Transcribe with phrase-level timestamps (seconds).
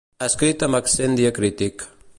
[0.27, 1.87] Escrit amb accent diacrític.